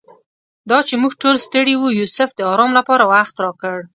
دا 0.69 0.79
چې 0.87 0.93
موږ 1.01 1.13
ټول 1.21 1.35
ستړي 1.47 1.75
وو 1.77 1.97
یوسف 1.99 2.29
د 2.35 2.39
آرام 2.51 2.71
لپاره 2.79 3.03
وخت 3.13 3.35
راکړ. 3.45 3.77